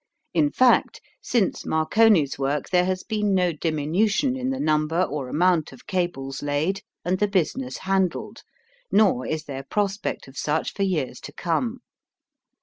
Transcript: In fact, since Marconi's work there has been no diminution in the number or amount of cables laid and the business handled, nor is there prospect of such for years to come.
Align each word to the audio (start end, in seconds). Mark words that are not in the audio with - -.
In 0.33 0.51
fact, 0.51 0.99
since 1.21 1.63
Marconi's 1.63 2.39
work 2.39 2.69
there 2.71 2.85
has 2.85 3.03
been 3.03 3.35
no 3.35 3.53
diminution 3.53 4.35
in 4.35 4.49
the 4.49 4.59
number 4.59 5.03
or 5.03 5.29
amount 5.29 5.71
of 5.71 5.85
cables 5.85 6.41
laid 6.41 6.81
and 7.05 7.19
the 7.19 7.27
business 7.27 7.77
handled, 7.77 8.41
nor 8.91 9.27
is 9.27 9.43
there 9.43 9.61
prospect 9.61 10.27
of 10.27 10.35
such 10.39 10.73
for 10.73 10.81
years 10.81 11.19
to 11.19 11.31
come. 11.33 11.81